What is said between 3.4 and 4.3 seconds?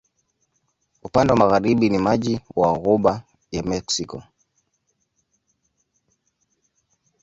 ya Meksiko.